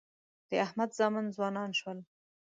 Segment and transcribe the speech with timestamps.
[0.49, 1.99] د احمد زامن ځوانان شول.